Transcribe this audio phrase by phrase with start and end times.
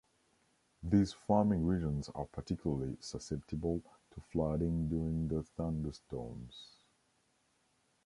[0.81, 3.83] These farming regions are particularly susceptible
[4.15, 6.71] to flooding during the thunderstorms.